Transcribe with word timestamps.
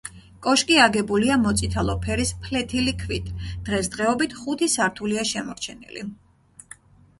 კოშკი 0.45 0.77
აგებულია 0.85 1.35
მოწითალო 1.41 1.95
ფერის 2.05 2.31
ფლეთილი 2.47 2.95
ქვით, 3.03 3.29
დღეს-დღეობით 3.69 4.35
ხუთი 4.41 4.73
სართულია 4.79 5.29
შემორჩენილი. 5.35 6.05